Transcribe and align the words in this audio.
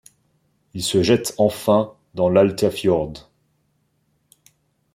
Il 0.73 0.81
se 0.81 1.03
jette 1.03 1.35
enfin 1.37 1.93
dans 2.15 2.27
l'Altafjord. 2.27 3.29